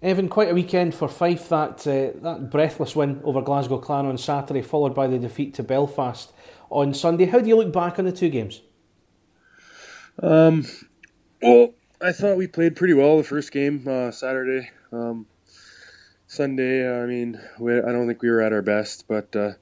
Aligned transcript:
Evan, 0.00 0.28
quite 0.28 0.48
a 0.48 0.54
weekend 0.54 0.94
for 0.94 1.08
Fife. 1.08 1.48
That 1.48 1.86
uh, 1.86 2.18
that 2.22 2.50
breathless 2.50 2.94
win 2.94 3.20
over 3.24 3.42
Glasgow 3.42 3.78
Clan 3.78 4.06
on 4.06 4.16
Saturday, 4.16 4.62
followed 4.62 4.94
by 4.94 5.08
the 5.08 5.18
defeat 5.18 5.54
to 5.54 5.64
Belfast 5.64 6.32
on 6.70 6.94
Sunday. 6.94 7.26
How 7.26 7.40
do 7.40 7.48
you 7.48 7.56
look 7.56 7.72
back 7.72 7.98
on 7.98 8.04
the 8.04 8.12
two 8.12 8.28
games? 8.28 8.60
Um, 10.22 10.66
well, 11.42 11.74
I 12.00 12.12
thought 12.12 12.36
we 12.36 12.46
played 12.46 12.76
pretty 12.76 12.94
well 12.94 13.16
the 13.18 13.24
first 13.24 13.50
game 13.50 13.84
uh, 13.88 14.12
Saturday. 14.12 14.70
Um, 14.92 15.26
Sunday, 16.28 16.88
I 16.88 17.06
mean, 17.06 17.40
we, 17.58 17.78
I 17.78 17.90
don't 17.90 18.06
think 18.06 18.22
we 18.22 18.30
were 18.30 18.42
at 18.42 18.52
our 18.52 18.62
best, 18.62 19.08
but 19.08 19.34
uh, 19.34 19.54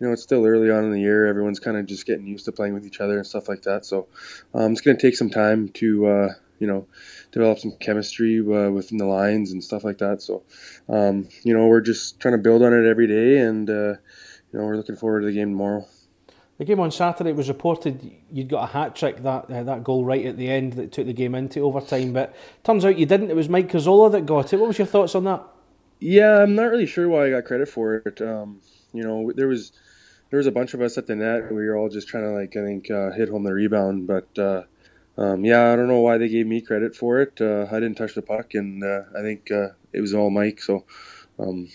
you 0.00 0.06
know 0.06 0.12
it's 0.12 0.22
still 0.22 0.46
early 0.46 0.70
on 0.70 0.84
in 0.84 0.92
the 0.92 1.00
year. 1.00 1.26
Everyone's 1.26 1.60
kind 1.60 1.76
of 1.76 1.84
just 1.84 2.06
getting 2.06 2.26
used 2.26 2.46
to 2.46 2.52
playing 2.52 2.72
with 2.72 2.86
each 2.86 3.00
other 3.00 3.18
and 3.18 3.26
stuff 3.26 3.46
like 3.46 3.62
that. 3.62 3.84
So 3.84 4.08
um, 4.54 4.72
it's 4.72 4.80
going 4.80 4.96
to 4.96 5.02
take 5.02 5.16
some 5.16 5.28
time 5.28 5.68
to 5.68 6.06
uh, 6.06 6.28
you 6.62 6.68
know 6.68 6.86
develop 7.32 7.58
some 7.58 7.72
chemistry 7.80 8.38
uh, 8.38 8.70
within 8.70 8.98
the 8.98 9.04
lines 9.04 9.50
and 9.50 9.64
stuff 9.64 9.82
like 9.82 9.98
that. 9.98 10.22
So, 10.22 10.44
um, 10.88 11.28
you 11.42 11.52
know, 11.52 11.66
we're 11.66 11.80
just 11.80 12.20
trying 12.20 12.32
to 12.32 12.38
build 12.38 12.62
on 12.62 12.72
it 12.72 12.88
every 12.88 13.08
day, 13.08 13.38
and 13.38 13.68
uh, 13.68 13.94
you 14.52 14.54
know, 14.54 14.64
we're 14.64 14.76
looking 14.76 14.94
forward 14.94 15.20
to 15.22 15.26
the 15.26 15.32
game 15.32 15.50
tomorrow. 15.50 15.84
The 16.58 16.64
game 16.64 16.78
on 16.78 16.92
Saturday 16.92 17.32
was 17.32 17.48
reported 17.48 18.12
you'd 18.30 18.48
got 18.48 18.62
a 18.62 18.72
hat 18.72 18.94
trick 18.94 19.24
that 19.24 19.50
uh, 19.50 19.64
that 19.64 19.82
goal 19.82 20.04
right 20.04 20.24
at 20.24 20.36
the 20.36 20.48
end 20.48 20.74
that 20.74 20.92
took 20.92 21.06
the 21.06 21.12
game 21.12 21.34
into 21.34 21.58
overtime, 21.60 22.12
but 22.12 22.32
turns 22.62 22.84
out 22.84 22.96
you 22.96 23.06
didn't. 23.06 23.30
It 23.30 23.36
was 23.36 23.48
Mike 23.48 23.68
Cazzola 23.68 24.12
that 24.12 24.24
got 24.24 24.52
it. 24.52 24.60
What 24.60 24.68
was 24.68 24.78
your 24.78 24.86
thoughts 24.86 25.16
on 25.16 25.24
that? 25.24 25.42
Yeah, 25.98 26.42
I'm 26.42 26.54
not 26.54 26.70
really 26.70 26.86
sure 26.86 27.08
why 27.08 27.26
I 27.26 27.30
got 27.30 27.44
credit 27.44 27.68
for 27.68 27.96
it. 27.96 28.22
Um, 28.22 28.60
you 28.92 29.02
know, 29.02 29.32
there 29.34 29.48
was 29.48 29.72
there 30.30 30.38
was 30.38 30.46
a 30.46 30.52
bunch 30.52 30.74
of 30.74 30.80
us 30.80 30.96
at 30.96 31.08
the 31.08 31.16
net. 31.16 31.50
We 31.50 31.66
were 31.66 31.76
all 31.76 31.88
just 31.88 32.06
trying 32.06 32.24
to 32.24 32.30
like 32.30 32.56
I 32.56 32.62
think 32.64 32.88
uh, 32.88 33.10
hit 33.10 33.30
home 33.30 33.42
the 33.42 33.52
rebound, 33.52 34.06
but 34.06 34.38
uh, 34.38 34.62
um, 35.16 35.44
yeah, 35.44 35.72
I 35.72 35.76
don't 35.76 35.88
know 35.88 36.00
why 36.00 36.18
they 36.18 36.28
gave 36.28 36.46
me 36.46 36.60
credit 36.60 36.96
for 36.96 37.20
it. 37.20 37.40
Uh, 37.40 37.66
I 37.70 37.80
didn't 37.80 37.96
touch 37.96 38.14
the 38.14 38.22
puck, 38.22 38.54
and 38.54 38.82
uh, 38.82 39.02
I 39.16 39.22
think 39.22 39.50
uh, 39.50 39.68
it 39.92 40.00
was 40.00 40.14
all 40.14 40.30
Mike. 40.30 40.60
So 40.60 40.84
um, 41.38 41.68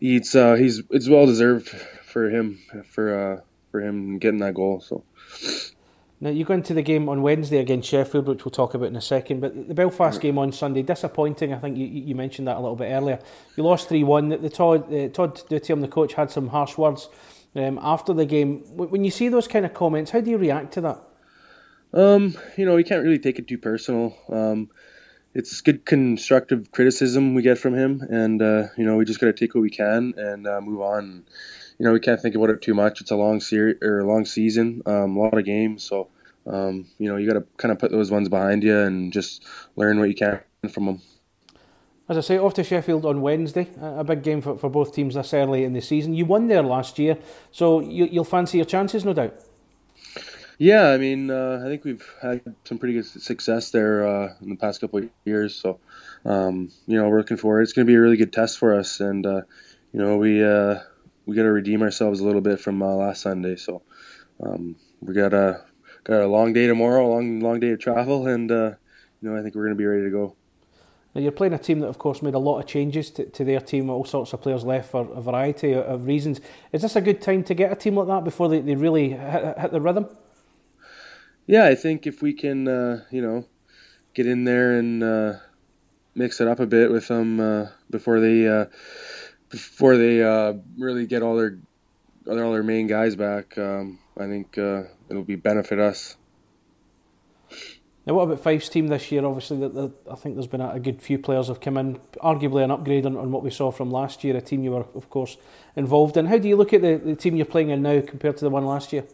it's 0.00 0.34
uh, 0.34 0.54
he's 0.54 0.82
it's 0.90 1.08
well 1.08 1.26
deserved 1.26 1.68
for 1.68 2.30
him 2.30 2.58
for 2.90 3.14
uh, 3.16 3.40
for 3.70 3.80
him 3.80 4.18
getting 4.18 4.40
that 4.40 4.54
goal. 4.54 4.80
So. 4.80 5.04
Now 6.20 6.30
you 6.30 6.44
go 6.44 6.54
into 6.54 6.72
the 6.72 6.82
game 6.82 7.08
on 7.08 7.20
Wednesday 7.20 7.58
against 7.58 7.88
Sheffield, 7.88 8.28
which 8.28 8.44
we'll 8.44 8.52
talk 8.52 8.72
about 8.72 8.88
in 8.88 8.96
a 8.96 9.00
second. 9.00 9.40
But 9.40 9.68
the 9.68 9.74
Belfast 9.74 10.20
game 10.20 10.38
on 10.38 10.52
Sunday, 10.52 10.80
disappointing. 10.80 11.52
I 11.52 11.58
think 11.58 11.76
you, 11.76 11.86
you 11.86 12.14
mentioned 12.14 12.48
that 12.48 12.56
a 12.56 12.60
little 12.60 12.76
bit 12.76 12.86
earlier. 12.86 13.18
You 13.56 13.62
lost 13.64 13.88
three 13.88 14.04
one. 14.04 14.30
The 14.30 14.48
Todd 14.48 14.92
uh, 14.92 15.08
Todd 15.08 15.42
the 15.48 15.88
coach, 15.88 16.14
had 16.14 16.30
some 16.30 16.48
harsh 16.48 16.78
words 16.78 17.10
um, 17.54 17.78
after 17.82 18.14
the 18.14 18.24
game. 18.24 18.60
When 18.74 19.04
you 19.04 19.10
see 19.10 19.28
those 19.28 19.46
kind 19.46 19.66
of 19.66 19.74
comments, 19.74 20.12
how 20.12 20.20
do 20.20 20.30
you 20.30 20.38
react 20.38 20.72
to 20.74 20.80
that? 20.82 21.02
Um, 21.94 22.36
you 22.56 22.66
know, 22.66 22.76
you 22.76 22.84
can't 22.84 23.04
really 23.04 23.20
take 23.20 23.38
it 23.38 23.46
too 23.46 23.56
personal. 23.56 24.16
Um, 24.28 24.68
it's 25.32 25.60
good 25.60 25.86
constructive 25.86 26.70
criticism 26.72 27.34
we 27.34 27.42
get 27.42 27.58
from 27.58 27.74
him, 27.74 28.02
and 28.10 28.42
uh, 28.42 28.64
you 28.76 28.84
know, 28.84 28.96
we 28.96 29.04
just 29.04 29.20
got 29.20 29.26
to 29.26 29.32
take 29.32 29.54
what 29.54 29.62
we 29.62 29.70
can 29.70 30.12
and 30.16 30.46
uh, 30.46 30.60
move 30.60 30.80
on. 30.80 31.24
You 31.78 31.86
know, 31.86 31.92
we 31.92 32.00
can't 32.00 32.20
think 32.20 32.34
about 32.34 32.50
it 32.50 32.62
too 32.62 32.74
much. 32.74 33.00
It's 33.00 33.10
a 33.10 33.16
long 33.16 33.40
series 33.40 33.76
or 33.82 34.00
a 34.00 34.06
long 34.06 34.24
season, 34.24 34.82
um, 34.86 35.16
a 35.16 35.20
lot 35.20 35.38
of 35.38 35.44
games, 35.44 35.84
so 35.84 36.08
um, 36.46 36.86
you 36.98 37.08
know, 37.08 37.16
you 37.16 37.26
got 37.26 37.38
to 37.38 37.46
kind 37.56 37.72
of 37.72 37.78
put 37.78 37.90
those 37.90 38.10
ones 38.10 38.28
behind 38.28 38.62
you 38.62 38.76
and 38.76 39.12
just 39.12 39.44
learn 39.76 39.98
what 39.98 40.08
you 40.08 40.14
can 40.14 40.40
from 40.70 40.86
them. 40.86 41.02
As 42.08 42.18
I 42.18 42.20
say, 42.20 42.38
off 42.38 42.52
to 42.54 42.64
Sheffield 42.64 43.06
on 43.06 43.22
Wednesday, 43.22 43.68
a 43.80 44.04
big 44.04 44.22
game 44.22 44.42
for, 44.42 44.58
for 44.58 44.68
both 44.68 44.94
teams 44.94 45.14
this 45.14 45.32
early 45.32 45.64
in 45.64 45.72
the 45.72 45.80
season. 45.80 46.12
You 46.12 46.26
won 46.26 46.48
there 46.48 46.62
last 46.62 46.98
year, 46.98 47.16
so 47.50 47.80
you, 47.80 48.04
you'll 48.04 48.24
fancy 48.24 48.58
your 48.58 48.66
chances, 48.66 49.04
no 49.06 49.14
doubt. 49.14 49.34
Yeah, 50.58 50.88
I 50.88 50.98
mean, 50.98 51.30
uh, 51.30 51.62
I 51.64 51.68
think 51.68 51.84
we've 51.84 52.06
had 52.22 52.40
some 52.64 52.78
pretty 52.78 52.94
good 52.94 53.06
success 53.06 53.70
there 53.70 54.06
uh, 54.06 54.34
in 54.40 54.50
the 54.50 54.56
past 54.56 54.80
couple 54.80 55.00
of 55.00 55.10
years. 55.24 55.56
So, 55.56 55.80
um, 56.24 56.70
you 56.86 56.96
know, 56.96 57.08
we're 57.08 57.18
looking 57.18 57.36
forward. 57.36 57.62
It's 57.62 57.72
going 57.72 57.86
to 57.86 57.90
be 57.90 57.96
a 57.96 58.00
really 58.00 58.16
good 58.16 58.32
test 58.32 58.58
for 58.58 58.74
us, 58.74 59.00
and 59.00 59.26
uh, 59.26 59.42
you 59.92 60.00
know, 60.00 60.16
we 60.16 60.44
uh, 60.44 60.78
we 61.26 61.34
got 61.34 61.42
to 61.42 61.52
redeem 61.52 61.82
ourselves 61.82 62.20
a 62.20 62.24
little 62.24 62.40
bit 62.40 62.60
from 62.60 62.82
uh, 62.82 62.94
last 62.94 63.22
Sunday. 63.22 63.56
So, 63.56 63.82
um, 64.44 64.76
we 65.00 65.12
got 65.12 65.34
a 65.34 65.64
got 66.04 66.20
a 66.20 66.28
long 66.28 66.52
day 66.52 66.68
tomorrow, 66.68 67.04
a 67.04 67.10
long 67.14 67.40
long 67.40 67.58
day 67.58 67.70
of 67.70 67.80
travel, 67.80 68.28
and 68.28 68.50
uh, 68.50 68.74
you 69.20 69.30
know, 69.30 69.36
I 69.36 69.42
think 69.42 69.56
we're 69.56 69.64
going 69.64 69.76
to 69.76 69.78
be 69.78 69.86
ready 69.86 70.04
to 70.04 70.10
go. 70.10 70.36
Now 71.14 71.20
you're 71.20 71.32
playing 71.32 71.54
a 71.54 71.58
team 71.58 71.78
that, 71.80 71.88
of 71.88 71.98
course, 71.98 72.22
made 72.22 72.34
a 72.34 72.40
lot 72.40 72.58
of 72.58 72.66
changes 72.66 73.10
to, 73.12 73.26
to 73.26 73.44
their 73.44 73.60
team. 73.60 73.88
All 73.88 74.04
sorts 74.04 74.32
of 74.32 74.42
players 74.42 74.64
left 74.64 74.90
for 74.90 75.08
a 75.12 75.20
variety 75.20 75.72
of 75.72 76.06
reasons. 76.06 76.40
Is 76.72 76.82
this 76.82 76.96
a 76.96 77.00
good 77.00 77.22
time 77.22 77.44
to 77.44 77.54
get 77.54 77.70
a 77.70 77.76
team 77.76 77.96
like 77.96 78.08
that 78.08 78.24
before 78.24 78.48
they, 78.48 78.60
they 78.60 78.74
really 78.74 79.10
hit, 79.10 79.58
hit 79.58 79.70
the 79.70 79.80
rhythm? 79.80 80.08
Yeah, 81.46 81.64
I 81.64 81.74
think 81.74 82.06
if 82.06 82.22
we 82.22 82.32
can, 82.32 82.68
uh, 82.68 83.04
you 83.10 83.22
know, 83.22 83.46
get 84.14 84.26
in 84.26 84.44
there 84.44 84.78
and 84.78 85.02
uh, 85.02 85.32
mix 86.14 86.40
it 86.40 86.48
up 86.48 86.60
a 86.60 86.66
bit 86.66 86.90
with 86.90 87.08
them 87.08 87.40
uh, 87.40 87.66
before 87.90 88.20
they 88.20 88.46
uh, 88.48 88.66
before 89.50 89.96
they 89.96 90.22
uh, 90.22 90.54
really 90.78 91.06
get 91.06 91.22
all 91.22 91.36
their 91.36 91.58
all 92.26 92.52
their 92.52 92.62
main 92.62 92.86
guys 92.86 93.16
back, 93.16 93.58
um, 93.58 93.98
I 94.18 94.26
think 94.26 94.56
uh, 94.56 94.84
it'll 95.08 95.24
be 95.24 95.36
benefit 95.36 95.78
us. 95.78 96.16
Now, 98.06 98.14
what 98.14 98.24
about 98.24 98.40
Fife's 98.40 98.68
team 98.68 98.88
this 98.88 99.10
year? 99.10 99.24
Obviously, 99.24 99.64
I 100.10 100.14
think 100.16 100.34
there's 100.34 100.46
been 100.46 100.60
a, 100.60 100.72
a, 100.72 100.80
good 100.80 101.00
few 101.00 101.18
players 101.18 101.48
have 101.48 101.60
come 101.60 101.78
in, 101.78 101.98
arguably 102.22 102.62
an 102.62 102.70
upgrade 102.70 103.06
on, 103.06 103.16
on, 103.16 103.32
what 103.32 103.42
we 103.42 103.50
saw 103.50 103.70
from 103.70 103.90
last 103.90 104.22
year. 104.22 104.36
A 104.36 104.42
team 104.42 104.62
you 104.62 104.72
were, 104.72 104.84
of 104.94 105.08
course, 105.08 105.38
involved 105.74 106.18
in. 106.18 106.26
How 106.26 106.36
do 106.36 106.46
you 106.46 106.56
look 106.56 106.74
at 106.74 106.82
the, 106.82 107.00
the 107.02 107.16
team 107.16 107.34
you're 107.34 107.46
playing 107.46 107.70
in 107.70 107.80
now 107.80 108.02
compared 108.02 108.36
to 108.38 108.44
the 108.44 108.50
one 108.50 108.66
last 108.66 108.92
year? 108.92 109.04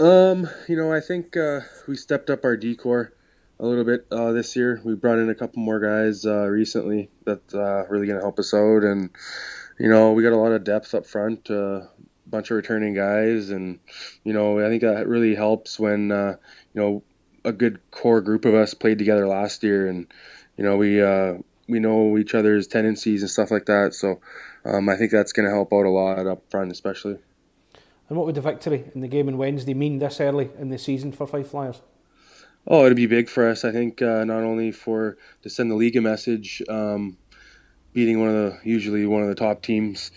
Um, 0.00 0.48
you 0.68 0.76
know, 0.76 0.92
I 0.92 1.00
think 1.00 1.36
uh, 1.36 1.60
we 1.86 1.96
stepped 1.96 2.28
up 2.28 2.44
our 2.44 2.56
decor 2.56 3.12
a 3.60 3.66
little 3.66 3.84
bit 3.84 4.06
uh, 4.10 4.32
this 4.32 4.56
year. 4.56 4.80
We 4.84 4.96
brought 4.96 5.18
in 5.18 5.30
a 5.30 5.34
couple 5.36 5.62
more 5.62 5.78
guys 5.78 6.26
uh, 6.26 6.46
recently 6.46 7.10
that 7.24 7.54
uh, 7.54 7.86
really 7.88 8.06
going 8.06 8.18
to 8.18 8.24
help 8.24 8.40
us 8.40 8.52
out, 8.52 8.82
and 8.82 9.10
you 9.78 9.88
know, 9.88 10.12
we 10.12 10.24
got 10.24 10.32
a 10.32 10.36
lot 10.36 10.52
of 10.52 10.64
depth 10.64 10.94
up 10.94 11.06
front, 11.06 11.48
a 11.48 11.62
uh, 11.62 11.86
bunch 12.26 12.50
of 12.50 12.56
returning 12.56 12.94
guys, 12.94 13.50
and 13.50 13.78
you 14.24 14.32
know, 14.32 14.58
I 14.58 14.68
think 14.68 14.82
that 14.82 15.06
really 15.06 15.36
helps 15.36 15.78
when 15.78 16.10
uh, 16.10 16.36
you 16.74 16.80
know 16.80 17.02
a 17.44 17.52
good 17.52 17.78
core 17.92 18.20
group 18.20 18.44
of 18.44 18.54
us 18.54 18.74
played 18.74 18.98
together 18.98 19.28
last 19.28 19.62
year, 19.62 19.86
and 19.86 20.08
you 20.56 20.64
know, 20.64 20.76
we 20.76 21.00
we 21.68 21.78
know 21.78 22.18
each 22.18 22.34
other's 22.34 22.66
tendencies 22.66 23.22
and 23.22 23.30
stuff 23.30 23.52
like 23.52 23.66
that. 23.66 23.94
So 23.94 24.20
um, 24.64 24.88
I 24.88 24.96
think 24.96 25.12
that's 25.12 25.32
going 25.32 25.46
to 25.46 25.54
help 25.54 25.72
out 25.72 25.86
a 25.86 25.90
lot 25.90 26.26
up 26.26 26.50
front, 26.50 26.72
especially. 26.72 27.18
And 28.08 28.18
what 28.18 28.26
would 28.26 28.34
the 28.34 28.40
victory 28.40 28.84
in 28.94 29.00
the 29.00 29.08
game 29.08 29.28
on 29.28 29.38
Wednesday 29.38 29.74
mean 29.74 29.98
this 29.98 30.20
early 30.20 30.50
in 30.58 30.68
the 30.68 30.78
season 30.78 31.12
for 31.12 31.26
Fife 31.26 31.48
Flyers? 31.48 31.80
Oh, 32.66 32.86
it'd 32.86 32.96
be 32.96 33.06
big 33.06 33.28
for 33.28 33.48
us. 33.48 33.64
I 33.64 33.72
think 33.72 34.00
uh, 34.00 34.24
not 34.24 34.42
only 34.42 34.72
for 34.72 35.16
to 35.42 35.50
send 35.50 35.70
the 35.70 35.74
league 35.74 35.96
a 35.96 36.00
message, 36.00 36.62
um, 36.68 37.18
beating 37.92 38.20
one 38.20 38.28
of 38.28 38.34
the 38.34 38.58
usually 38.64 39.06
one 39.06 39.22
of 39.22 39.28
the 39.28 39.34
top 39.34 39.62
teams. 39.62 40.10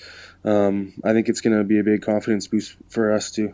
Um, 0.44 0.94
I 1.04 1.14
think 1.14 1.28
it's 1.28 1.42
going 1.42 1.58
to 1.58 1.64
be 1.64 1.80
a 1.80 1.84
big 1.84 2.02
confidence 2.02 2.48
boost 2.48 2.76
for 2.90 3.12
us 3.12 3.32
too. 3.32 3.54